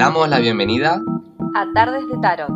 [0.00, 1.02] damos la bienvenida
[1.54, 2.48] a Tardes de Tarot.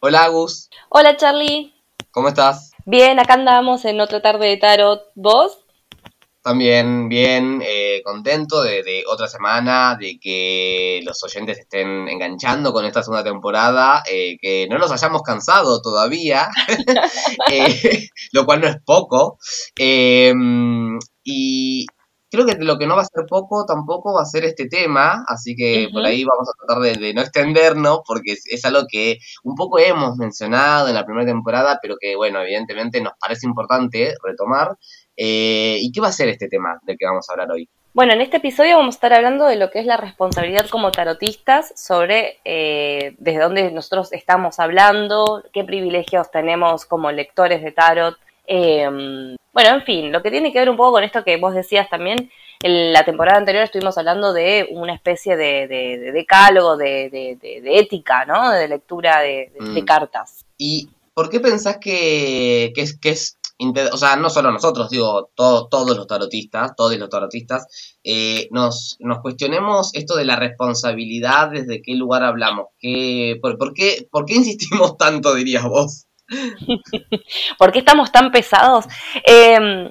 [0.00, 0.70] Hola Agus.
[0.88, 1.74] Hola Charlie.
[2.12, 2.72] ¿Cómo estás?
[2.86, 5.02] Bien, acá andamos en otra tarde de Tarot.
[5.16, 5.58] ¿Vos?
[6.40, 13.02] También bien, eh, contento de, otra semana, de que los oyentes estén enganchando con esta
[13.02, 16.48] segunda temporada, eh, que no nos hayamos cansado todavía,
[17.52, 19.36] eh, lo cual no es poco.
[21.24, 21.86] y
[22.32, 25.22] creo que lo que no va a ser poco tampoco va a ser este tema,
[25.28, 29.54] así que por ahí vamos a tratar de, no extendernos, porque es, algo que un
[29.54, 34.78] poco hemos mencionado en la primera temporada, pero que, bueno, evidentemente nos parece importante retomar.
[35.14, 37.68] Eh, ¿Y qué va a ser este tema del que vamos a hablar hoy?
[37.92, 40.90] Bueno, en este episodio vamos a estar hablando de lo que es la responsabilidad como
[40.90, 48.16] tarotistas sobre eh, desde dónde nosotros estamos hablando, qué privilegios tenemos como lectores de tarot.
[48.46, 51.54] Em, bueno, en fin, lo que tiene que ver un poco con esto que vos
[51.54, 52.30] decías también,
[52.62, 58.50] en la temporada anterior estuvimos hablando de una especie de, decálogo, de, ética, ¿no?
[58.50, 59.84] De lectura de, mm.
[59.84, 60.44] cartas.
[60.56, 63.38] ¿Y por qué pensás que, que es, que es
[63.92, 69.20] o sea, no solo nosotros, digo, todos los tarotistas, todos los tarotistas, eh, nos, nos
[69.20, 74.96] cuestionemos esto de la responsabilidad, desde qué lugar hablamos, qué, por, qué, ¿por qué insistimos
[74.98, 76.06] tanto, dirías vos?
[77.58, 78.86] ¿Por qué estamos tan pesados?
[79.26, 79.90] Eh,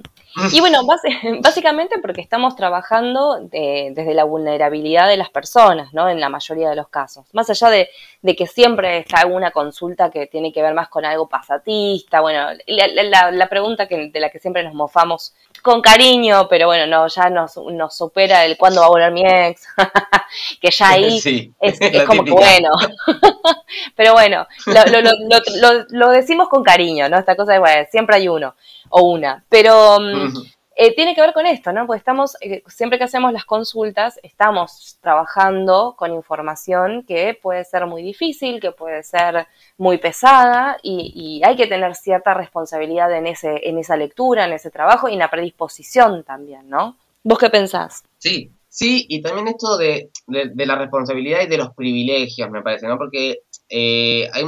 [0.52, 0.82] y bueno,
[1.42, 6.10] básicamente porque estamos trabajando desde la vulnerabilidad de las personas, ¿no?
[6.10, 7.26] En la mayoría de los casos.
[7.34, 7.90] Más allá de,
[8.36, 13.48] que siempre está alguna consulta que tiene que ver más con algo pasatista, bueno, la,
[13.50, 17.58] pregunta que, de la que siempre nos mofamos con cariño, pero bueno, no, ya nos,
[17.58, 19.68] nos supera el cuándo va a volver mi ex,
[20.62, 22.70] que ya ahí es, como que bueno.
[23.96, 27.18] pero bueno, lo, lo, decimos con cariño, ¿no?
[27.18, 28.56] Esta cosa de, bueno, siempre hay uno
[28.92, 29.44] o una.
[29.50, 30.34] Pero mm,
[30.76, 31.86] eh, tiene que ver con esto, ¿no?
[31.86, 37.86] Porque estamos, eh, siempre que hacemos las consultas, estamos trabajando con información que puede ser
[37.86, 39.48] muy difícil, que puede ser
[39.78, 44.72] muy pesada y, hay que tener cierta responsabilidad en, ese, en esa lectura, en ese
[44.72, 46.98] trabajo y en la predisposición también, ¿no?
[47.24, 48.04] ¿Vos qué pensás?
[48.18, 52.98] Sí, sí, y también esto de, la responsabilidad y de los privilegios, me parece, ¿no?
[52.98, 54.46] Porque eh, hay,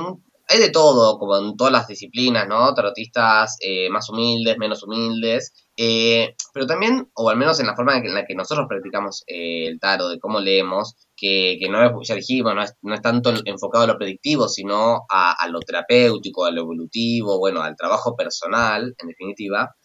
[0.53, 2.73] hay de todo, como en todas las disciplinas, ¿no?
[2.73, 7.97] Tarotistas eh, más humildes, menos humildes, eh, pero también, o al menos en la forma
[7.97, 12.07] en la que nosotros practicamos eh, el tarot, de cómo leemos, que, que no es,
[12.07, 15.59] ya dijimos, no es, no es tanto enfocado a lo predictivo, sino a, a, lo
[15.59, 19.75] terapéutico, a lo evolutivo, bueno, al trabajo personal, en definitiva.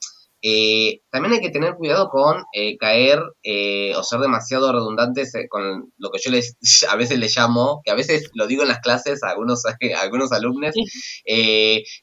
[0.40, 5.92] Eh, también hay que tener cuidado con eh, caer eh, o ser demasiado redundantes con
[5.96, 6.56] lo que yo les,
[6.88, 9.62] a veces le llamo, que a veces lo digo en las clases a algunos,
[10.00, 10.74] algunos alumnos,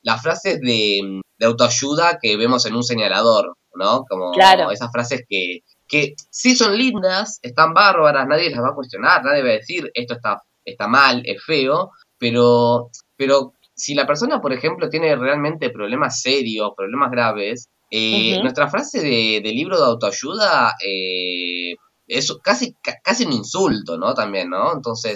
[0.01, 4.03] las frases de, autoayuda que vemos en un señalador, ¿no?
[4.09, 4.31] Como
[4.71, 9.43] esas frases que, que sí son lindas, están bárbaras, nadie las va a cuestionar, nadie
[9.43, 14.53] va a decir esto está, está mal, es feo, pero, pero si la persona, por
[14.53, 21.75] ejemplo, tiene realmente problemas serios, problemas graves, eh, nuestra frase de, libro de autoayuda eh,
[22.07, 24.13] es casi, casi un insulto, ¿no?
[24.13, 24.73] También, ¿no?
[24.73, 25.15] Entonces,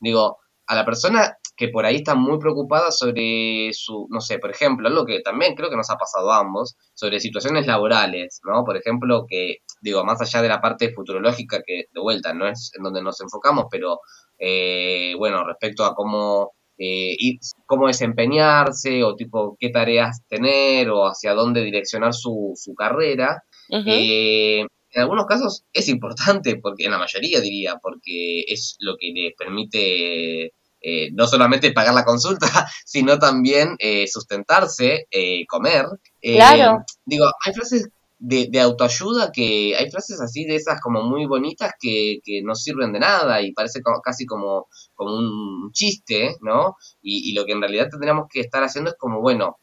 [0.00, 4.50] digo, a la persona que por ahí está muy preocupada sobre su, no sé, por
[4.50, 8.64] ejemplo, algo que también creo que nos ha pasado a ambos, sobre situaciones laborales, ¿no?
[8.64, 12.70] Por ejemplo, que, digo, más allá de la parte futurológica, que de vuelta no es
[12.76, 13.98] en donde nos enfocamos, pero,
[14.38, 21.08] eh, bueno, respecto a cómo eh, y cómo desempeñarse o tipo qué tareas tener o
[21.08, 23.42] hacia dónde direccionar su, su carrera.
[23.68, 29.10] Eh, en algunos casos es importante, porque en la mayoría diría, porque es lo que
[29.12, 32.46] le permite eh, no solamente pagar la consulta,
[32.86, 35.06] sino también sustentarse,
[35.48, 35.86] comer.
[36.22, 36.84] claro.
[37.04, 41.72] Digo, hay frases de, de, autoayuda que hay frases así de esas como muy bonitas
[41.80, 46.76] que, que no sirven de nada y parece casi como, como un chiste, ¿no?
[47.00, 49.58] Y, lo que en realidad tendríamos que estar haciendo es como, bueno,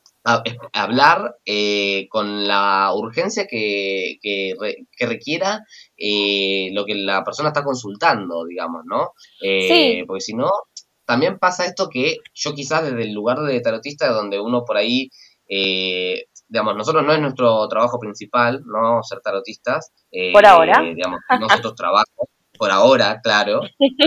[0.73, 4.55] hablar eh, con la urgencia que, que,
[5.05, 5.63] requiera
[5.97, 9.11] eh, lo que la persona está consultando, digamos, ¿no?
[9.43, 10.49] Eh, porque si no,
[11.05, 15.09] también pasa esto que yo quizás desde el lugar de tarotista, donde uno por ahí
[15.47, 19.03] eh, digamos, nosotros no es nuestro trabajo principal, ¿no?
[19.03, 19.91] Ser tarotistas.
[20.09, 20.81] Eh, por ahora.
[20.81, 23.59] Digamos, nosotros trabajos, por ahora, claro.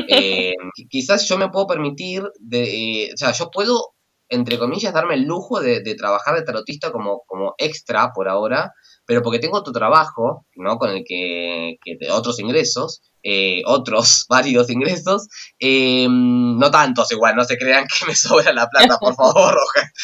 [0.09, 0.55] Eh,
[0.89, 3.93] quizás yo me puedo permitir, de, eh, o sea, yo puedo,
[4.31, 8.73] entre comillas, darme el lujo de, trabajar de tarotista como, como extra por ahora,
[9.05, 10.79] pero porque tengo otro trabajo, ¿no?
[10.79, 15.29] Con el que, que de otros ingresos, eh, otros varios ingresos,
[15.59, 19.57] eh, no tantos igual, no se crean que me sobra la plata, por favor,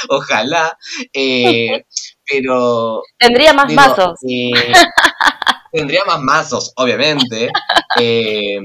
[0.09, 0.77] ojalá,
[1.13, 1.85] eh,
[2.29, 3.03] pero...
[3.19, 4.19] Tendría más mazos.
[5.73, 7.51] tendría más mazos, obviamente.
[7.99, 8.61] Eh,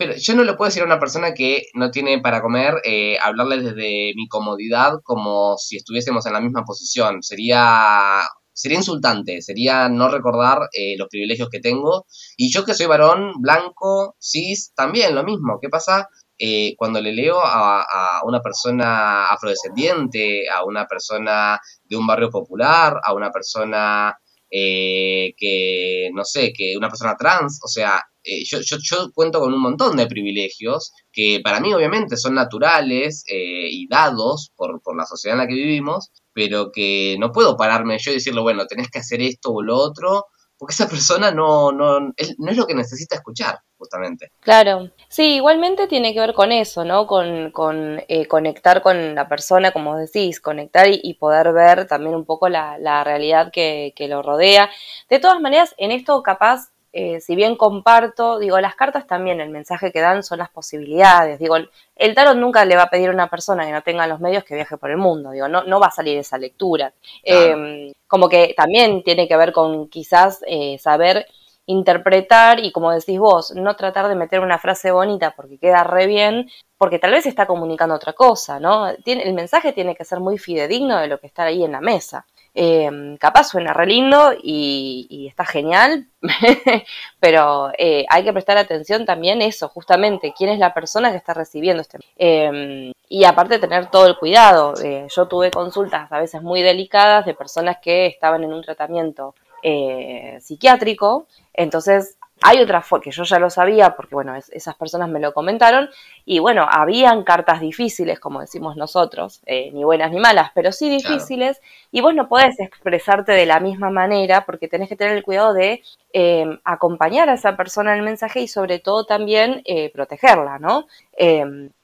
[0.00, 3.18] pero yo no le puedo decir a una persona que no tiene para comer, eh,
[3.22, 7.22] hablarle desde mi comodidad como si estuviésemos en la misma posición.
[7.22, 12.06] Sería, sería insultante, sería no recordar eh, los privilegios que tengo.
[12.38, 15.58] Y yo que soy varón, blanco, cis, también lo mismo.
[15.60, 16.08] ¿Qué pasa?
[16.42, 22.98] Eh, cuando le leo a, una persona afrodescendiente, a una persona de un barrio popular,
[23.04, 24.16] a una persona
[24.50, 29.40] eh, que, no sé, que una persona trans, o sea, eh, yo, yo, yo, cuento
[29.40, 34.80] con un montón de privilegios que para mí obviamente son naturales eh, y dados por,
[34.82, 38.40] por, la sociedad en la que vivimos, pero que no puedo pararme yo y decirle,
[38.40, 40.26] bueno, tenés que hacer esto o lo otro,
[40.60, 44.30] porque esa persona no, no, es, no es lo que necesita escuchar, justamente.
[44.40, 47.06] Claro, sí, igualmente tiene que ver con eso, ¿no?
[47.06, 52.14] Con, con eh, conectar con la persona, como decís, conectar y, y poder ver también
[52.14, 54.68] un poco la, la realidad que, que, lo rodea.
[55.08, 59.48] De todas maneras, en esto capaz eh, si bien comparto, digo, las cartas también, el
[59.48, 61.38] mensaje que dan son las posibilidades.
[61.38, 61.56] Digo,
[61.96, 64.44] el tarot nunca le va a pedir a una persona que no tenga los medios
[64.44, 65.30] que viaje por el mundo.
[65.30, 66.92] Digo, no, no va a salir esa lectura.
[67.24, 67.64] Claro.
[67.66, 71.26] Eh, como que también tiene que ver con quizás eh, saber
[71.66, 76.08] interpretar y como decís vos, no tratar de meter una frase bonita porque queda re
[76.08, 78.88] bien, porque tal vez está comunicando otra cosa, ¿no?
[78.88, 82.26] El mensaje tiene que ser muy fidedigno de lo que está ahí en la mesa.
[82.52, 86.08] Eh, capaz suena re lindo y, y está genial,
[87.20, 91.32] pero eh, hay que prestar atención también eso, justamente, quién es la persona que está
[91.32, 91.98] recibiendo este.
[92.16, 94.74] Eh, y aparte tener todo el cuidado.
[94.82, 99.34] Eh, yo tuve consultas a veces muy delicadas de personas que estaban en un tratamiento
[99.62, 105.10] eh, psiquiátrico, entonces hay otra que yo ya lo sabía porque, bueno, es, esas personas
[105.10, 105.90] me lo comentaron
[106.24, 110.88] y, bueno, habían cartas difíciles, como decimos nosotros, eh, ni buenas ni malas, pero sí
[110.88, 111.88] difíciles claro.
[111.90, 115.52] y vos no podés expresarte de la misma manera porque tenés que tener el cuidado
[115.52, 115.82] de
[116.14, 120.86] eh, acompañar a esa persona en el mensaje y sobre todo también eh, protegerla, ¿no?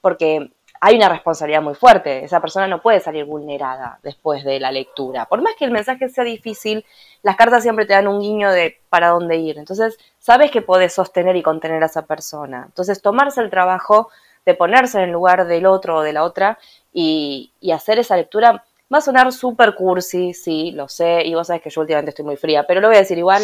[0.01, 0.49] Porque
[0.81, 2.23] hay una responsabilidad muy fuerte.
[2.23, 5.25] Esa persona no puede salir vulnerada después de la lectura.
[5.25, 6.85] Por más que el mensaje sea difícil,
[7.23, 9.57] las cartas siempre te dan un guiño de para dónde ir.
[9.57, 12.63] Entonces, sabes que podés sostener y contener a esa persona.
[12.67, 14.09] Entonces, tomarse el trabajo
[14.47, 16.57] de ponerse en el lugar del otro o de la otra
[16.93, 21.61] y, hacer esa lectura va a sonar súper cursi, sí, lo sé, y vos sabés
[21.61, 23.43] que yo últimamente estoy muy fría, pero lo voy a decir igual.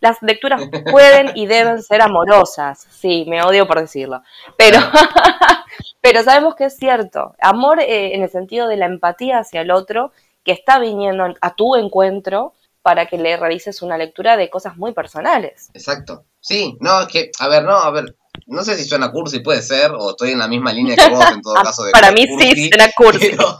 [0.00, 4.22] Las lecturas pueden y deben ser amorosas, sí, me odio por decirlo,
[4.56, 4.78] pero,
[6.00, 7.34] pero sabemos que es cierto.
[7.40, 10.12] Amor eh, en el sentido de la empatía hacia el otro
[10.44, 14.92] que está viniendo a tu encuentro para que le realices una lectura de cosas muy
[14.92, 15.68] personales.
[15.74, 16.24] Exacto.
[16.40, 18.16] Sí, no, es que, a ver, no, a ver,
[18.46, 21.24] no sé si suena cursi, puede ser, o estoy en la misma línea que vos
[21.32, 21.84] en todo caso.
[21.84, 23.30] De Para mí cursi, sí suena cursi.
[23.30, 23.58] Pero,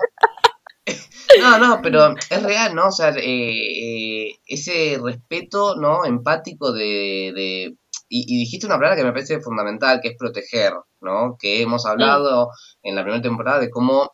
[1.40, 2.88] no, no, pero es real, ¿no?
[2.88, 6.04] O sea, eh, eh, ese respeto, ¿no?
[6.04, 7.32] Empático de...
[7.34, 7.76] de
[8.10, 10.72] y, y, dijiste una palabra que me parece fundamental, que es proteger,
[11.02, 11.36] ¿no?
[11.38, 12.88] Que hemos hablado sí.
[12.88, 14.12] en la primera temporada de cómo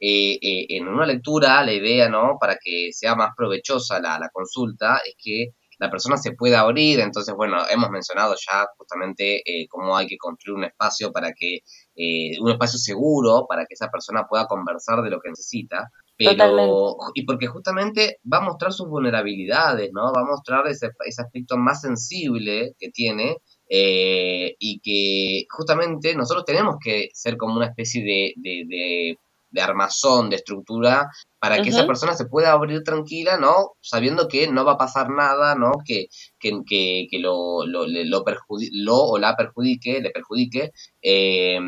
[0.00, 2.38] eh, eh, en una lectura la idea, ¿no?
[2.40, 7.00] Para que sea más provechosa la, la consulta es que la persona se pueda abrir,
[7.00, 11.60] entonces, bueno, hemos mencionado ya justamente eh, cómo hay que construir un espacio para que,
[11.96, 16.32] eh, un espacio seguro para que esa persona pueda conversar de lo que necesita, pero,
[16.32, 17.12] Totalmente.
[17.14, 20.12] y porque justamente va a mostrar sus vulnerabilidades, ¿no?
[20.12, 26.44] Va a mostrar ese, ese aspecto más sensible que tiene eh, y que justamente nosotros
[26.44, 29.18] tenemos que ser como una especie de, de, de
[29.54, 31.76] de armazón, de estructura, para que uh -huh.
[31.76, 33.76] esa persona se pueda abrir tranquila, ¿no?
[33.80, 35.70] Sabiendo que no va a pasar nada, ¿no?
[35.86, 36.06] Que,
[36.40, 38.24] que, que, que lo, lo, lo,
[38.72, 41.60] lo, o la perjudique, le perjudique, eh,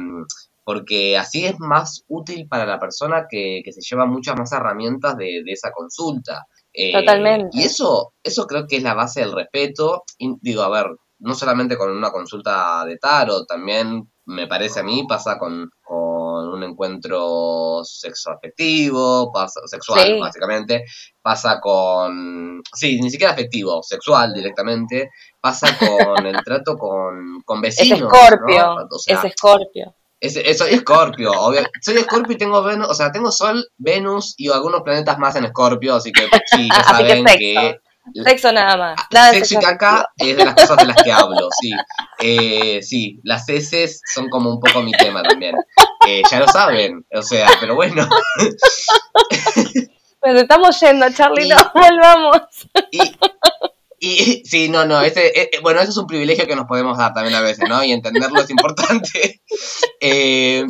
[0.66, 5.16] porque así es más útil para la persona que, que se lleva muchas más herramientas
[5.16, 6.44] de, de esa consulta.
[6.72, 7.56] Eh, Totalmente.
[7.56, 10.02] Y eso, eso creo que es la base del respeto.
[10.18, 10.86] Y, digo, a ver,
[11.20, 16.48] no solamente con una consulta de tarot, también me parece a mí pasa con, con
[16.48, 20.18] un encuentro sexoafectivo, pasa, sexual sí.
[20.18, 20.84] básicamente,
[21.22, 28.00] pasa con, sí, ni siquiera afectivo, sexual directamente, pasa con el trato con, con vecinos.
[28.00, 28.86] Es Escorpio, ¿no?
[28.90, 29.94] o sea, es Escorpio.
[30.20, 31.62] Es, soy Escorpio, obvio.
[31.82, 35.44] Soy Escorpio y tengo Venus, o sea, tengo Sol, Venus y algunos planetas más en
[35.44, 37.80] Escorpio, así que sí, ya saben que,
[38.24, 38.96] Sexo nada más.
[38.98, 41.70] Ah, nada sexo y caca es de las cosas de las que hablo, sí.
[42.20, 45.56] Eh, sí, las heces son como un poco mi tema también.
[46.06, 48.08] Eh, ya lo saben, o sea, pero bueno.
[50.18, 52.40] Pues estamos yendo, Charlie, y, no volvamos.
[52.90, 52.98] Y,
[53.98, 57.12] y sí, no, no, ese, eh, bueno, eso es un privilegio que nos podemos dar
[57.14, 57.82] también a veces, ¿no?
[57.84, 59.42] Y entenderlo es importante.
[59.98, 60.64] Eh,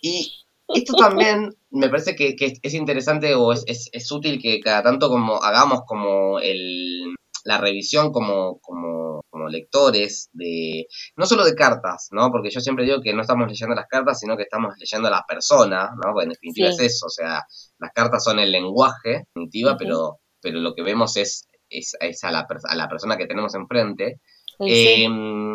[0.00, 0.32] y
[0.68, 4.82] esto también me parece que, que es interesante o es, es, es, útil que cada
[4.82, 11.54] tanto como hagamos como el, la revisión como, como, como lectores de, no solo de
[11.54, 12.30] cartas, ¿no?
[12.30, 15.12] Porque yo siempre digo que no estamos leyendo las cartas, sino que estamos leyendo a
[15.12, 16.12] la persona, ¿no?
[16.12, 17.42] Porque en definitiva es eso, o sea,
[17.78, 21.94] las cartas son el lenguaje, en definitiva, pero, pero lo que vemos es, es,
[22.24, 24.20] a, la, a, la, persona que tenemos enfrente.
[24.60, 25.54] Em,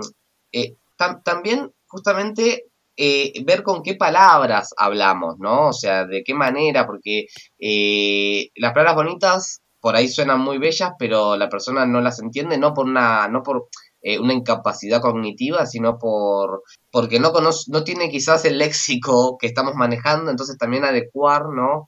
[0.51, 0.75] eh,
[1.23, 2.65] también, justamente,
[2.95, 5.69] eh, ver con qué palabras hablamos, ¿no?
[5.69, 7.25] O sea, de qué manera, porque
[7.57, 12.57] eh, las palabras bonitas por ahí suenan muy bellas, pero la persona no las entiende,
[12.57, 13.67] no por una, no por
[14.01, 19.47] eh, una incapacidad cognitiva, sino por porque no conoce, no tiene quizás el léxico que
[19.47, 21.87] estamos manejando, entonces también adecuar, ¿no?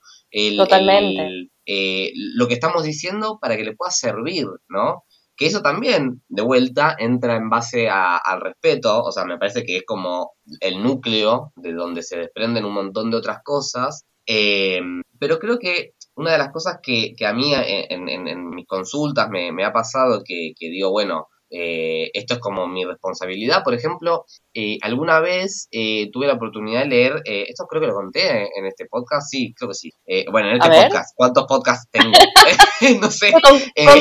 [0.58, 1.52] Totalmente.
[1.66, 5.04] Lo que estamos diciendo para que le pueda servir, ¿no?
[5.36, 9.78] que eso también, de vuelta, entra en base al respeto, o sea, me parece que
[9.78, 14.80] es como el núcleo de donde se desprenden un montón de otras cosas, eh,
[15.20, 19.74] pero creo que una de las cosas que, a mí en, mis consultas me, ha
[19.74, 23.64] pasado, que, que digo, bueno, eh, esto es como mi responsabilidad.
[23.64, 27.94] Por ejemplo, eh, alguna vez eh, tuve la oportunidad de leer, esto creo que lo
[27.94, 29.92] conté en este podcast, sí, creo que sí.
[30.32, 32.12] bueno, en este podcast, ¿cuántos podcasts tengo?
[33.02, 33.32] no sé.
[33.32, 33.42] ¿Con,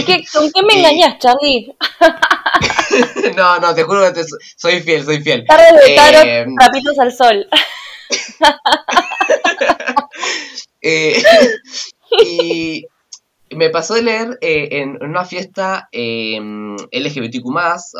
[0.04, 1.74] qué, me engañas, Charlie?
[3.36, 4.24] no, no, te juro que
[4.56, 5.44] soy fiel, soy fiel.
[5.46, 7.48] Tarde de tarot, rapitos al sol.
[12.22, 12.86] y
[13.56, 16.38] me pasó de leer eh, en una fiesta eh,
[16.92, 17.46] LGBTQ+,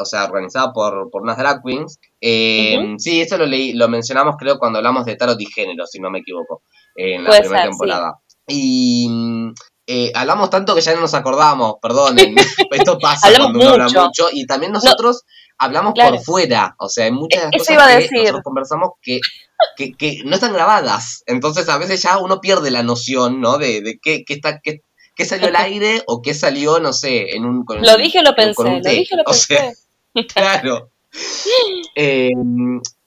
[0.01, 1.99] o sea, organizada por, por unas drag queens.
[2.21, 6.01] Eh, sí, eso lo leí, lo mencionamos creo cuando hablamos de tarot y género, si
[6.01, 6.63] no me equivoco,
[6.95, 8.21] en la primera temporada.
[8.47, 9.09] Y
[9.87, 12.35] eh, hablamos tanto que ya no nos acordamos, perdonen.
[12.71, 14.29] Esto pasa cuando uno habla mucho.
[14.33, 15.25] Y también nosotros
[15.59, 16.75] hablamos por fuera.
[16.79, 17.77] O sea, hay muchas cosas
[18.09, 19.21] que nosotros conversamos que,
[19.77, 21.23] que, no están grabadas.
[21.27, 23.59] Entonces a veces ya uno pierde la noción, ¿no?
[23.59, 24.81] De, de qué, qué está, qué,
[25.15, 27.65] qué salió al aire o qué salió, no sé, en un...
[27.67, 29.75] lo dije lo pensé, lo dije lo pensé.
[30.35, 30.91] claro.
[31.95, 32.31] Eh,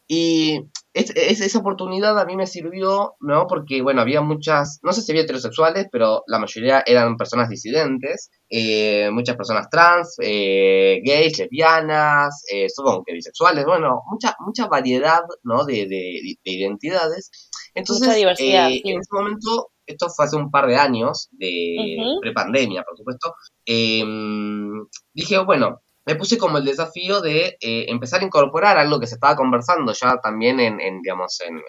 [0.08, 0.62] y
[0.94, 3.46] esa oportunidad a mí me sirvió, ¿no?
[3.46, 8.32] Porque, bueno, había muchas, no sé si había heterosexuales, pero la mayoría eran personas disidentes,
[8.50, 15.66] eh, muchas personas trans, eh, gays, lesbianas, supongo que bisexuales, bueno, mucha, mucha variedad, ¿no?
[15.66, 17.30] De, de, identidades.
[17.76, 22.84] Entonces, mucha diversidad, en ese momento esto fue hace un par de años, de prepandemia,
[22.84, 23.34] por supuesto,
[23.66, 29.08] em, dije, bueno, me puse como el desafío de eh, empezar a incorporar algo que
[29.08, 31.62] se estaba conversando ya también en, digamos, en,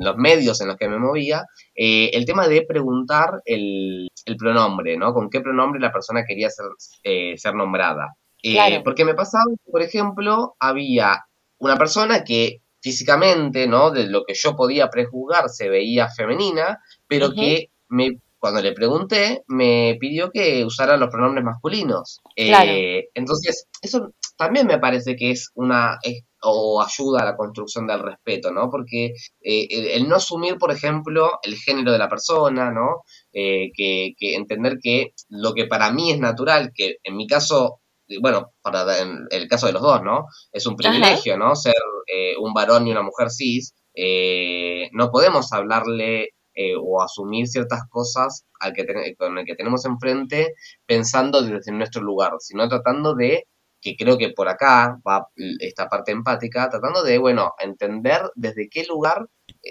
[0.00, 5.14] los medios en los que me movía, eh, el tema de preguntar el, pronombre, ¿no?
[5.14, 6.66] Con qué pronombre la persona quería ser,
[7.04, 8.16] eh, ser nombrada.
[8.82, 11.24] Porque me pasaba, por ejemplo, había
[11.58, 13.90] una persona que físicamente, ¿no?
[13.90, 19.44] De lo que yo podía prejuzgar se veía femenina, pero que me, cuando le pregunté
[19.46, 22.20] me pidió que usara los pronombres masculinos.
[22.34, 25.98] Eh, entonces, eso también me parece que es una...
[26.42, 28.68] o ayuda a la construcción del respeto, ¿no?
[28.68, 29.12] Porque
[29.42, 33.04] eh, el, no asumir, por ejemplo, el género de la persona, ¿no?
[33.32, 37.81] Eh, que, que entender que lo que para mí es natural, que en mi caso
[38.20, 40.26] bueno, para en el caso de los dos, ¿no?
[40.52, 41.54] Es un privilegio, ¿no?
[41.54, 41.74] Ser
[42.06, 43.74] eh, un varón y una mujer cis.
[43.94, 49.84] Eh, no podemos hablarle eh, o asumir ciertas cosas al que con el que tenemos
[49.84, 50.54] enfrente
[50.86, 53.46] pensando desde nuestro lugar, sino tratando de
[53.80, 55.26] que creo que por acá va
[55.58, 59.26] esta parte empática, tratando de, bueno, entender desde qué lugar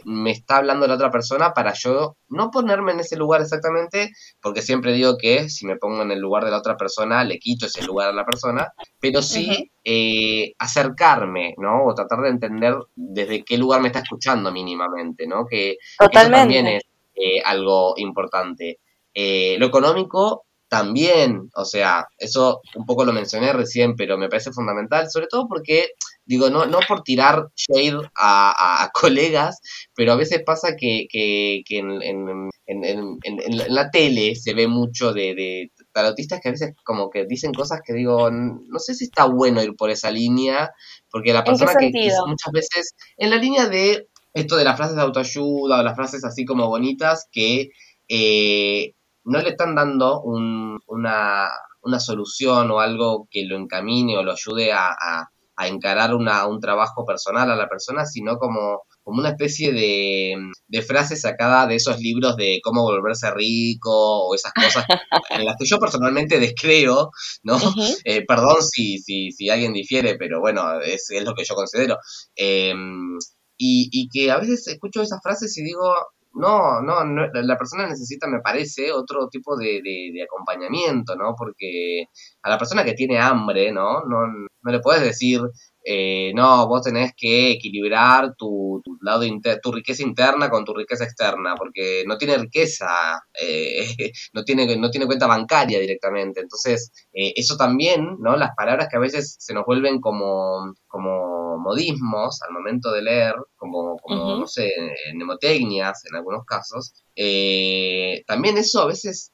[0.05, 4.61] me está hablando la otra persona para yo no ponerme en ese lugar exactamente, porque
[4.61, 7.65] siempre digo que si me pongo en el lugar de la otra persona, le quito
[7.65, 11.85] ese lugar a la persona, pero sí eh, acercarme, ¿no?
[11.85, 15.45] O tratar de entender desde qué lugar me está escuchando mínimamente, ¿no?
[15.45, 16.83] Que eso también es
[17.15, 18.79] eh, algo importante.
[19.13, 24.53] Eh, lo económico también, o sea, eso un poco lo mencioné recién, pero me parece
[24.53, 25.89] fundamental, sobre todo porque,
[26.25, 29.59] digo, no, no por tirar shade a, colegas,
[29.95, 32.83] pero a veces pasa que, que, que en, en, en,
[33.23, 37.53] en, la tele se ve mucho de, de tarotistas que a veces como que dicen
[37.53, 40.71] cosas que digo, no sé si está bueno ir por esa línea,
[41.09, 41.91] porque la persona que
[42.27, 46.23] muchas veces, en la línea de esto de las frases de autoayuda o las frases
[46.23, 47.69] así como bonitas que...
[48.07, 51.49] Eh, no le están dando una,
[51.99, 55.29] solución o algo que lo encamine o lo ayude a,
[55.67, 60.35] encarar una, un trabajo personal a la persona, sino como, como una especie de,
[60.67, 64.85] de frase sacada de esos libros de cómo volverse rico o esas cosas
[65.29, 67.11] en las que yo personalmente descreo,
[67.43, 67.59] ¿no?
[68.03, 71.97] Eh, perdón si, si, si alguien difiere, pero bueno, es, es lo que yo considero.
[72.35, 73.17] Em,
[73.57, 75.93] y, y que a veces escucho esas frases y digo,
[76.33, 81.35] no, no, la persona necesita, me parece, otro tipo de, de, acompañamiento, ¿no?
[81.37, 82.05] Porque
[82.43, 84.01] a la persona que tiene hambre, ¿no?
[84.05, 85.41] No, no le puedes decir,
[85.83, 89.23] eh, no, vos tenés que equilibrar tu, tu lado
[89.61, 92.87] tu riqueza interna con tu riqueza externa, porque no tiene riqueza,
[93.41, 93.85] eh,
[94.33, 96.41] no, tiene, no tiene cuenta bancaria directamente.
[96.41, 98.35] Entonces, eh, eso también, ¿no?
[98.37, 103.35] Las palabras que a veces se nos vuelven como, como modismos al momento de leer,
[103.55, 104.71] como, como no sé,
[105.13, 106.93] mnemotecnias en algunos casos,
[108.27, 109.31] también eso a veces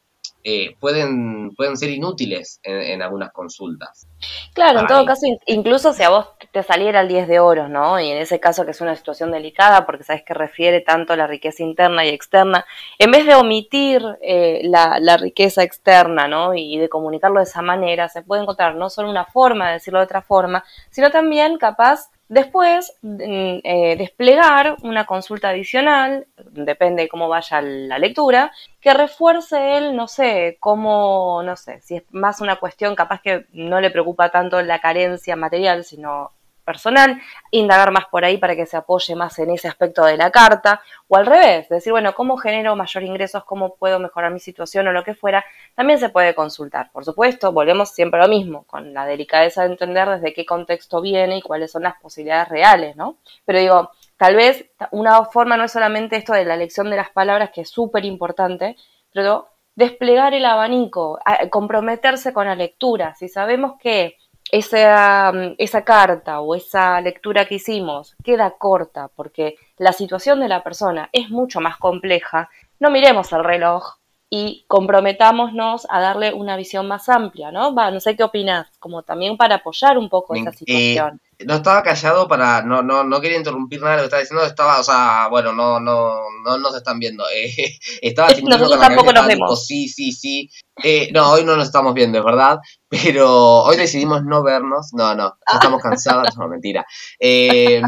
[0.50, 4.08] eh, pueden, pueden ser inútiles en, algunas consultas.
[4.54, 8.00] Claro, en todo caso, incluso si a vos te saliera el 10 de oro, ¿no?
[8.00, 11.18] Y en ese caso que es una situación delicada porque sabes que refiere tanto a
[11.18, 12.66] la riqueza interna y externa,
[12.98, 16.54] en vez de omitir eh, la, la, riqueza externa, ¿no?
[16.54, 20.00] Y de comunicarlo de esa manera, se puede encontrar no solo una forma de decirlo
[20.00, 27.10] de otra forma, sino también capaz Después, mm, eh, desplegar una consulta adicional, depende de
[27.10, 32.42] cómo vaya la lectura, que refuerce él, no sé, cómo, no sé, si es más
[32.42, 36.34] una cuestión capaz que no le preocupa tanto la carencia material, sino
[36.68, 37.22] personal,
[37.52, 40.82] indagar más por ahí para que se apoye más en ese aspecto de la carta,
[41.08, 43.46] o al revés, decir, bueno, ¿cómo genero mayor ingresos?
[43.46, 45.46] ¿Cómo puedo mejorar mi situación o lo que fuera?
[45.76, 46.92] También se puede consultar.
[46.92, 51.00] Por supuesto, volvemos siempre a lo mismo, con la delicadeza de entender desde qué contexto
[51.00, 53.16] viene y cuáles son las posibilidades reales, ¿no?
[53.46, 57.12] Pero digo, tal vez una forma no es solamente esto de la elección de las
[57.12, 58.76] palabras, que es súper importante,
[59.14, 59.48] pero
[59.78, 61.20] desplegar el abanico,
[61.52, 63.14] comprometerse con la lectura.
[63.14, 64.18] Si sabemos que
[64.52, 70.48] esa, mm, esa carta o esa lectura que hicimos queda corta porque la situación de
[70.48, 72.50] la persona es mucho más compleja,
[72.80, 73.98] no miremos el reloj
[74.30, 77.74] y comprometámonos a darle una visión más amplia, ¿no?
[77.74, 81.84] Va, no sé qué opinas, como también para apoyar un poco esa situación no estaba
[81.84, 84.84] callado para, no, no, no quería interrumpir nada de lo que estaba diciendo, estaba, o
[84.84, 87.24] sea, bueno, no, no, no nos están viendo.
[87.38, 89.66] Eh, estaba Nosotros tampoco nos vemos.
[89.66, 90.50] sí, sí, sí.
[90.84, 92.60] Eh, no, hoy no nos estamos viendo, es verdad,
[92.90, 94.90] pero hoy decidimos no vernos.
[94.94, 96.86] No, no, estamos cansados, no, mentira.
[97.20, 97.82] Eh,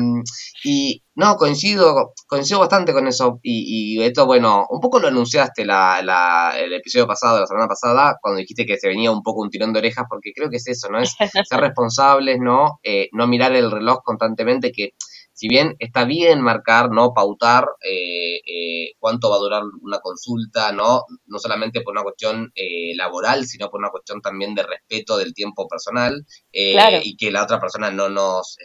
[0.64, 3.40] y no, coincido, coincido bastante con eso.
[3.44, 7.68] Y, y, esto, bueno, un poco lo anunciaste la, la, el episodio pasado, la semana
[7.68, 10.58] pasada, cuando dijiste que se venía un poco un tirón de orejas, porque creo que
[10.58, 11.00] es eso, ¿no?
[11.00, 11.16] Es
[11.50, 12.80] ser responsables, ¿no?
[12.84, 14.94] Eh, no mirar el reloj constantemente, que
[15.40, 17.14] si bien está bien marcar, ¿no?
[17.14, 21.06] Pautar eh, eh, cuánto va a durar una consulta, ¿no?
[21.28, 25.34] No solamente por una cuestión eh, laboral, sino por una cuestión también de respeto del
[25.34, 28.58] tiempo personal y que la otra persona no nos,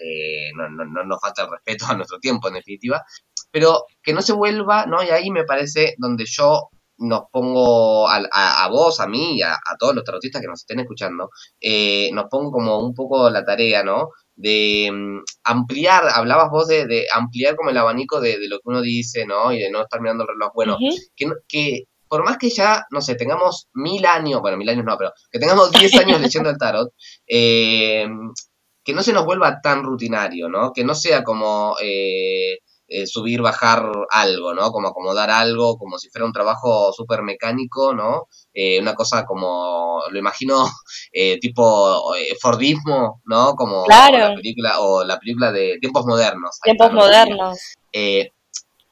[0.57, 3.05] no, no, nos falta el respeto a nuestro tiempo, en definitiva.
[3.53, 5.01] Pero que no se vuelva, ¿no?
[5.05, 9.57] Y ahí me parece donde yo nos pongo a, a, vos, a mí y a,
[9.79, 11.31] todos los tarotistas que nos estén escuchando,
[12.13, 14.09] nos pongo como un poco la tarea, ¿no?
[14.37, 19.27] De mm, ampliar, hablabas vos de, ampliar como el abanico de, lo que uno dice,
[19.27, 19.53] ¿no?
[19.53, 20.53] Y de no estar mirando el reloj.
[20.55, 20.79] Bueno,
[21.17, 24.97] que, que por más que ya, no sé, tengamos mil años, bueno, mil años no,
[24.97, 26.93] pero que tengamos diez años leyendo el tarot,
[27.27, 28.07] eh,
[28.85, 30.73] que no se nos vuelva tan rutinario, ¿no?
[30.73, 34.71] Que no sea como eh, eh, subir, bajar algo, ¿no?
[34.71, 38.29] Como acomodar algo, como si fuera un trabajo súper mecánico, ¿no?
[38.53, 40.67] Eh, una cosa como, lo imagino,
[41.13, 43.55] eh, tipo Fordismo, ¿no?
[43.55, 46.59] Como la película, o la película de Tiempos Modernos.
[46.63, 47.59] Tiempos Modernos.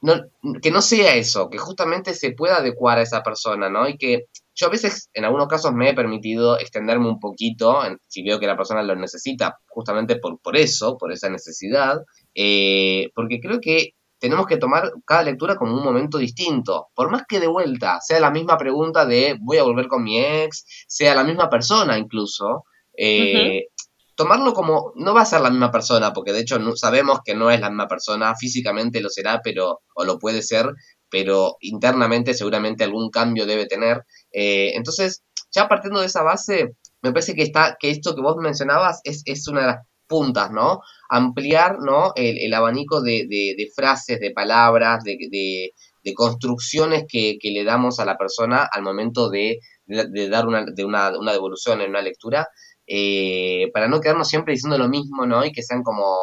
[0.01, 0.15] No,
[0.61, 3.87] que no sea eso, que justamente se pueda adecuar a esa persona, ¿no?
[3.87, 4.25] Y que
[4.55, 8.45] yo a veces, en algunos casos, me he permitido extenderme un poquito, si veo que
[8.45, 12.01] la persona lo necesita, justamente por, por eso, por esa necesidad,
[12.35, 16.87] eh, porque creo que tenemos que tomar cada lectura como un momento distinto.
[16.95, 20.17] Por más que de vuelta sea la misma pregunta de voy a volver con mi
[20.17, 22.63] ex, sea la misma persona incluso,
[22.97, 23.65] eh,
[24.15, 27.51] tomarlo como no va a ser la misma persona, porque de hecho sabemos que no
[27.51, 30.71] es la misma persona, físicamente lo será, pero o lo puede ser,
[31.09, 34.05] pero internamente seguramente algún cambio debe tener.
[34.31, 38.37] Eh, entonces, ya partiendo de esa base, me parece que está que esto que vos
[38.37, 40.81] mencionabas es, es una de las puntas, ¿no?
[41.15, 42.11] Ampliar, ¿no?
[42.15, 45.71] El, abanico de, frases, de palabras, de,
[46.15, 51.81] construcciones que, le damos a la persona al momento de, dar una, de una, devolución
[51.81, 52.47] en una lectura,
[52.87, 55.45] eh, para no quedarnos siempre diciendo lo mismo, ¿no?
[55.45, 56.17] Y que sean como,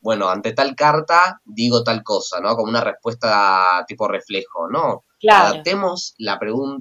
[0.00, 2.54] bueno, ante tal carta digo tal cosa, ¿no?
[2.54, 5.04] Como una respuesta tipo reflejo, ¿no?
[5.28, 6.38] Adaptemos la,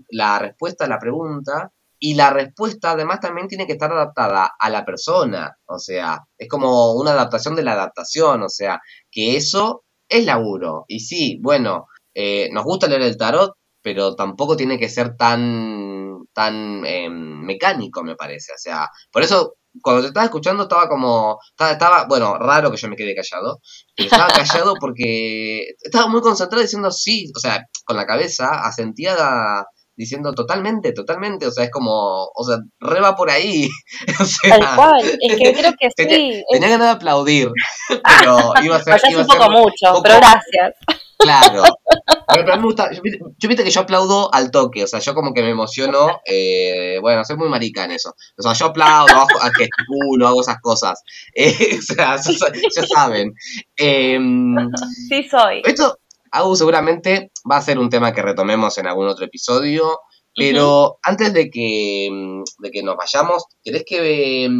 [0.09, 1.71] la respuesta a la pregunta
[2.05, 6.49] y la respuesta además también tiene que estar adaptada a la persona, o sea, es
[6.49, 10.83] como una adaptación de la adaptación, o sea, que eso es laburo.
[10.89, 16.25] Y sí, bueno, eh, nos gusta leer el tarot, pero tampoco tiene que ser tan,
[16.33, 18.51] tan em, mecánico, me parece.
[18.51, 22.75] O sea, por eso cuando te estaba escuchando estaba como, estaba, estaba, bueno, raro que
[22.75, 23.61] yo me quede callado,
[23.95, 24.27] pero estaba
[24.61, 29.15] callado porque estaba muy concentrado diciendo sí, o sea, con la cabeza asentía
[29.95, 33.67] diciendo totalmente, totalmente, o sea, es como, o sea, reba por ahí.
[34.19, 36.43] o sea, Tal cual, es que creo que tenía, sí.
[36.51, 37.51] tenía ganas de aplaudir,
[37.89, 40.73] pero iba a ser, iba un poco ser mucho, poco- pero gracias.
[41.17, 41.63] Claro.
[42.27, 43.01] Pero, pero a mí me gusta, yo,
[43.37, 46.97] yo viste que yo aplaudo al toque, o sea, yo como que me emociono, eh,
[46.99, 48.13] bueno, soy muy marica en eso.
[48.37, 49.27] O sea, yo aplaudo, hago,
[49.57, 51.01] gesticulo, hago esas cosas.
[51.33, 53.31] Eh, o sea, ya, sa- ya saben.
[53.77, 54.55] Em,
[55.07, 55.61] Sí soy.
[55.63, 55.97] esto,
[56.35, 59.99] Agu, seguramente va a ser un tema que retomemos en algún otro episodio.
[60.35, 64.53] Pero antes de que, mm, de que nos vayamos, ¿querés que mm,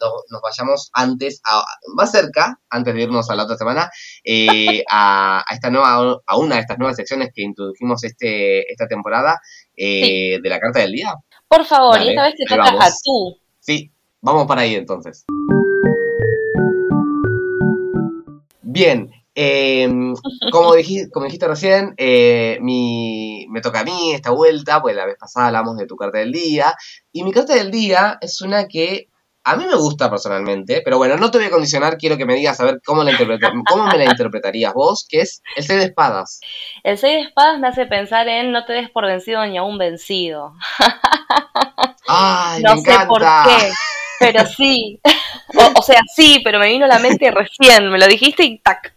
[0.00, 1.62] no- nos vayamos antes, a,
[1.94, 3.90] más cerca, antes de irnos a la otra semana,
[4.24, 8.86] eh, a, a esta nueva, a una de estas nuevas secciones que introdujimos este, esta
[8.88, 9.38] temporada
[9.76, 11.12] eh, de la carta del día?
[11.46, 13.36] Por favor, Dale, y esta vez te toca a tú.
[13.60, 15.26] Sí, vamos para ahí entonces.
[18.62, 19.88] Bien, eh,
[20.50, 25.06] como, dijiste, como dijiste recién, eh, mi, me toca a mí esta vuelta, pues la
[25.06, 26.74] vez pasada hablamos de tu carta del día,
[27.12, 29.08] y mi carta del día es una que
[29.48, 32.34] a mí me gusta personalmente, pero bueno, no te voy a condicionar, quiero que me
[32.34, 33.12] digas a ver cómo, la
[33.68, 36.40] cómo me la interpretarías vos, que es el 6 de espadas.
[36.82, 39.78] El 6 de espadas me hace pensar en no te des por vencido ni aún
[39.78, 40.54] vencido.
[42.08, 43.06] Ay, No me sé encanta.
[43.06, 43.70] por qué,
[44.18, 45.00] pero sí.
[45.58, 48.58] O, o sea, sí, pero me vino a la mente recién, me lo dijiste y
[48.58, 48.94] tac.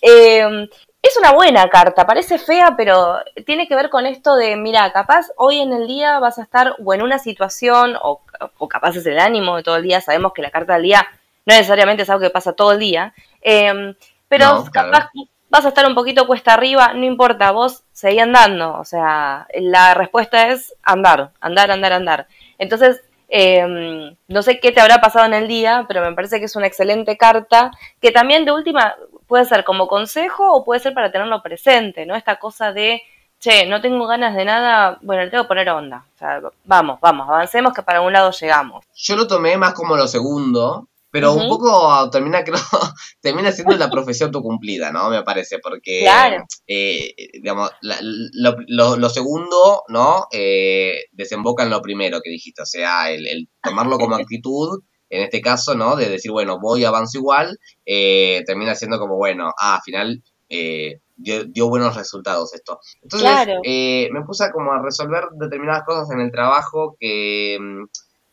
[0.00, 0.68] Eh,
[1.02, 5.26] es una buena carta, parece fea, pero tiene que ver con esto de, mira, capaz
[5.36, 8.22] hoy en el día vas a estar o en una situación, o,
[8.58, 11.06] o capaz es el ánimo de todo el día, sabemos que la carta del día
[11.44, 13.94] no necesariamente es algo que pasa todo el día, eh,
[14.28, 14.90] pero No, claro.
[14.92, 15.10] capaz
[15.50, 19.94] vas a estar un poquito cuesta arriba, no importa, vos seguí andando, o sea, la
[19.94, 22.26] respuesta es andar, andar, andar, andar.
[22.58, 23.02] Entonces,
[23.34, 26.54] eh, no sé qué te habrá pasado en el día, pero me parece que es
[26.54, 28.94] una excelente carta, que también de última
[29.26, 32.14] puede ser como consejo o puede ser para tenerlo presente, ¿no?
[32.14, 33.00] Esta cosa de,
[33.40, 36.04] che, no tengo ganas de nada, bueno, le tengo que poner onda.
[36.14, 38.84] O sea, vamos, vamos, avancemos que para un lado llegamos.
[38.94, 42.56] Yo lo tomé más como lo segundo, pero un poco termina, creo,
[43.20, 45.10] termina siendo la profesión autocumplida, ¿no?
[45.10, 46.44] Me parece, porque, Claro.
[46.66, 50.26] eh, digamos, la- lo, lo- lo segundo, ¿no?
[50.32, 55.22] Eh, desemboca en lo primero que dijiste, o sea, el, el tomarlo como actitud, en
[55.22, 55.94] este caso, ¿no?
[55.96, 61.00] De decir, bueno, voy, avanzo igual, eh, termina siendo como, bueno, ah, al final eh,
[61.16, 62.80] dio, dio buenos resultados esto.
[63.02, 63.60] Entonces, Claro.
[63.64, 67.58] eh, me puse a como a resolver determinadas cosas en el trabajo que...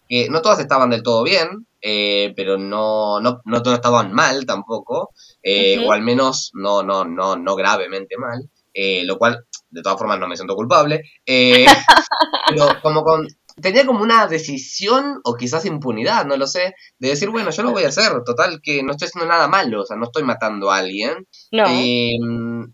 [0.07, 4.45] que no todas estaban del todo bien, eh, pero no, no, no todas estaban mal
[4.45, 5.11] tampoco,
[5.43, 9.97] eh, o al menos no, no, no, no gravemente mal, eh, lo cual de todas
[9.99, 11.65] formas no me siento culpable, eh,
[12.49, 13.27] pero como con,
[13.61, 17.71] tenía como una decisión o quizás impunidad, no lo sé, de decir, bueno, yo lo
[17.71, 20.71] voy a hacer, total que no estoy haciendo nada malo, o sea, no estoy matando
[20.71, 21.65] a alguien, No.
[21.67, 22.13] eh,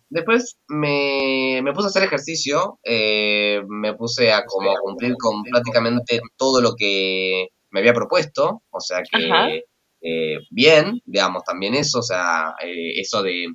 [0.09, 6.21] después me, me puse a hacer ejercicio, eh, me puse a como cumplir con prácticamente
[6.37, 9.63] todo lo que me había propuesto, o sea que
[10.01, 13.47] eh, bien, digamos, también eso, o sea, eh, eso de,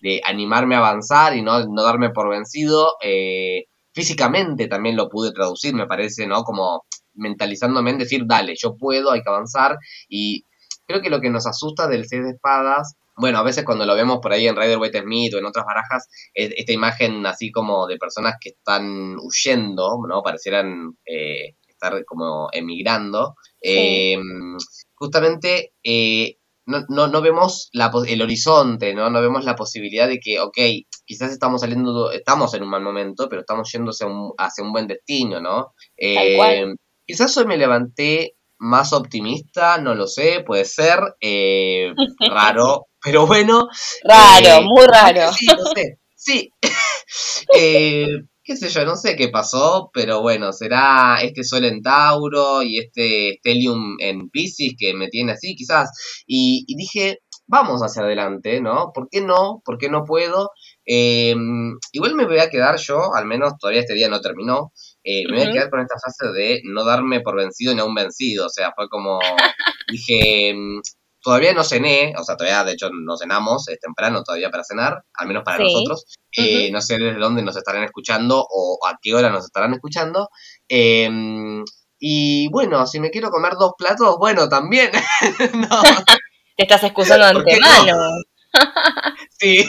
[0.00, 5.30] de animarme a avanzar y no, no darme por vencido, eh, físicamente también lo pude
[5.30, 6.42] traducir, me parece, ¿no?
[6.42, 9.76] Como mentalizándome en decir, dale, yo puedo, hay que avanzar
[10.08, 10.44] y
[10.84, 13.94] creo que lo que nos asusta del seis de espadas, bueno, a veces cuando lo
[13.94, 17.52] vemos por ahí en Rider Waite Smith o en otras barajas, es esta imagen así
[17.52, 20.22] como de personas que están huyendo, ¿no?
[20.22, 23.34] Parecieran eh, estar como emigrando.
[23.62, 23.70] Sí.
[23.70, 24.18] Eh,
[24.94, 26.36] justamente eh,
[26.70, 29.10] no, no, no vemos la, el horizonte, ¿no?
[29.10, 30.58] No vemos la posibilidad de que, ok,
[31.04, 34.72] quizás estamos saliendo, estamos en un mal momento, pero estamos yendo hacia un, hacia un
[34.72, 35.74] buen destino, ¿no?
[35.96, 36.76] Eh, cual.
[37.06, 41.92] quizás hoy me levanté más optimista, no lo sé, puede ser, eh,
[42.30, 43.68] raro, pero bueno.
[44.04, 45.32] Raro, eh, muy raro.
[45.36, 46.50] Sí, no sé, sí.
[48.50, 52.80] Qué sé yo, no sé qué pasó, pero bueno, será este Sol en Tauro y
[52.80, 56.24] este Stellium en Pisces que me tiene así, quizás.
[56.26, 58.90] Y, y dije, vamos hacia adelante, ¿no?
[58.92, 59.62] ¿Por qué no?
[59.64, 60.50] ¿Por qué no puedo?
[60.84, 61.36] Eh,
[61.92, 64.72] igual me voy a quedar yo, al menos todavía este día no terminó,
[65.04, 67.94] eh, me voy a quedar con esta frase de no darme por vencido ni aún
[67.94, 68.46] vencido.
[68.46, 69.20] O sea, fue como,
[69.92, 70.56] dije,
[71.22, 75.02] todavía no cené, o sea, todavía de hecho no cenamos, es temprano todavía para cenar,
[75.14, 75.64] al menos para Sí.
[75.64, 76.04] nosotros.
[76.36, 76.70] Eh.
[76.72, 80.28] No sé desde dónde nos estarán escuchando o a qué hora nos estarán escuchando.
[80.68, 81.08] Eh,
[81.98, 84.90] y bueno, si me quiero comer dos platos, bueno, también.
[85.70, 85.82] no,
[86.56, 87.66] Te estás excusando de ¿Por qué no?
[87.66, 88.02] antemano.
[89.38, 89.68] sí.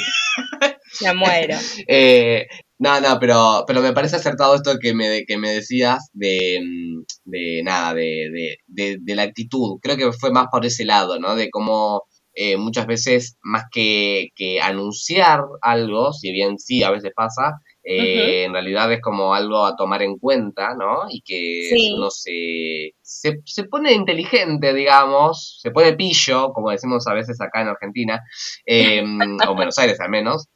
[1.02, 1.58] Me muero.
[1.88, 2.48] Eh,
[2.82, 7.04] No, no, pero, pero me parece acertado esto que me, que me decías de, mm,
[7.26, 9.78] de nada, de, de, de, la actitud.
[9.84, 11.36] Creo que fue más por ese lado, ¿no?
[11.36, 17.12] De cómo eh, muchas veces, más que, que anunciar algo, si bien sí a veces
[17.16, 21.04] pasa, eh, en realidad es como algo a tomar en cuenta, ¿no?
[21.08, 27.14] Y que uno se, se, se, pone inteligente, digamos, se pone pillo, como decimos a
[27.14, 28.24] veces acá en Argentina,
[28.66, 29.04] eh,
[29.48, 30.48] o Buenos Aires al menos,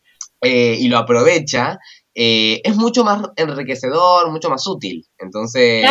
[0.41, 1.79] eh, y lo aprovecha,
[2.15, 5.05] eh, es mucho más enriquecedor, mucho más útil.
[5.17, 5.85] Entonces,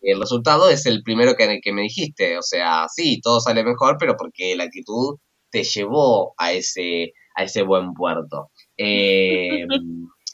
[0.00, 2.38] el resultado es el primero que, que me dijiste.
[2.38, 5.18] O sea, sí, todo sale mejor, pero porque la actitud
[5.50, 8.50] te llevó a ese, a ese buen puerto.
[8.78, 9.64] Eh,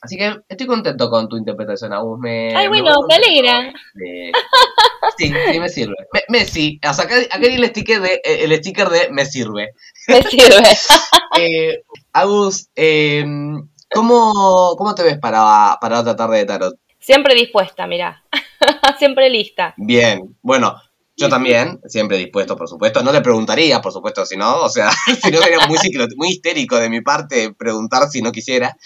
[0.03, 2.19] Así que estoy contento con tu interpretación, Agus.
[2.19, 3.73] Me, Ay, bueno, me, alegra.
[5.17, 5.95] Sí, sí, me sirve.
[6.29, 9.71] Me, sí, o sea, acá, acá el sticker de, eh, el sticker de me sirve.
[10.09, 10.57] Me sirve.
[11.39, 13.25] eh, Agus, eh,
[13.93, 16.75] ¿cómo, ¿cómo te ves para, para otra tarde de tarot?
[16.99, 18.23] Siempre dispuesta, mirá.
[18.99, 19.75] Siempre lista.
[19.77, 20.77] Bien, bueno,
[21.15, 23.03] yo también, siempre dispuesto, por supuesto.
[23.03, 24.91] No le preguntaría, por supuesto, si no, o sea,
[25.23, 25.79] si no sería muy,
[26.17, 28.77] muy histérico de mi parte preguntar si no quisiera.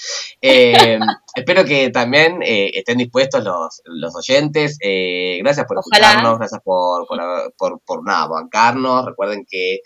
[0.40, 0.98] Eh,
[1.34, 4.76] espero que también eh, estén dispuestos los, los oyentes.
[4.82, 7.20] Eh, gracias por escucharnos, gracias por, por,
[7.56, 9.06] por, por, nada, bancarnos.
[9.06, 9.80] Recuerden que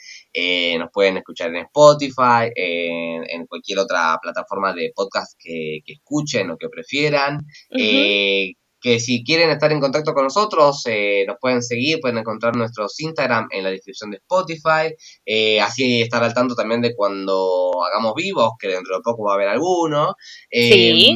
[0.79, 6.51] nos pueden escuchar en Spotify, en, en, cualquier otra plataforma de podcast que, que escuchen
[6.51, 7.45] o que prefieran
[8.81, 12.99] que si quieren estar en contacto con nosotros, eh, nos pueden seguir, pueden encontrar nuestros
[12.99, 14.95] Instagram en la descripción de Spotify,
[15.27, 19.33] eh, así estar al tanto también de cuando hagamos vivos, que dentro de poco va
[19.33, 20.15] a haber alguno,
[20.51, 21.15] eh,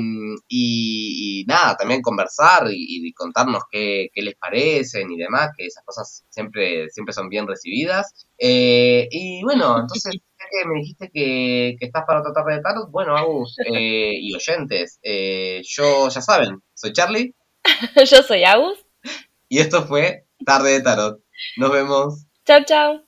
[0.49, 6.25] y, nada, también conversar y, contarnos qué, qué, les parecen y demás, que esas cosas
[6.29, 8.27] siempre, siempre son bien recibidas.
[8.39, 10.13] y bueno, entonces...
[10.15, 15.01] ya que me dijiste que, que, estás para tratar de tarot, bueno, Agus y oyentes,
[15.03, 17.35] yo ya saben, soy Charlie.
[18.11, 18.79] Yo soy Agus.
[19.49, 21.21] Y esto fue Tarde de Tarot.
[21.57, 22.27] Nos vemos.
[22.45, 23.01] Chao, chao.